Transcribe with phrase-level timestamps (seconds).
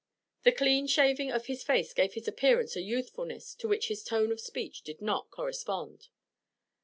[0.41, 4.31] The clean shaving of his face gave his appearance a youthfulness to which his tone
[4.31, 6.07] of speech did not correspond.